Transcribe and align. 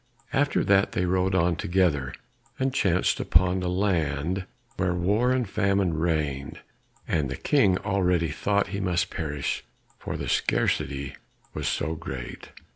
After 0.33 0.63
that 0.63 0.93
they 0.93 1.05
rode 1.05 1.35
on 1.35 1.55
together, 1.55 2.11
and 2.57 2.73
chanced 2.73 3.19
upon 3.19 3.61
a 3.61 3.67
land 3.67 4.47
where 4.77 4.95
war 4.95 5.31
and 5.31 5.47
famine 5.47 5.93
reigned, 5.93 6.61
and 7.07 7.29
the 7.29 7.37
King 7.37 7.77
already 7.77 8.31
thought 8.31 8.69
he 8.69 8.79
must 8.79 9.11
perish, 9.11 9.63
for 9.99 10.17
the 10.17 10.27
scarcity 10.27 11.17
was 11.53 11.67
so 11.67 11.93
great. 11.93 12.49